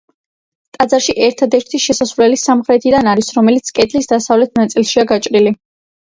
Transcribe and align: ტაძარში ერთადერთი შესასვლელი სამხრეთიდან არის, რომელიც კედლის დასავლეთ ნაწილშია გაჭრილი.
ტაძარში 0.77 1.13
ერთადერთი 1.25 1.79
შესასვლელი 1.83 2.39
სამხრეთიდან 2.45 3.11
არის, 3.13 3.31
რომელიც 3.37 3.71
კედლის 3.81 4.11
დასავლეთ 4.15 4.59
ნაწილშია 4.63 5.07
გაჭრილი. 5.15 5.55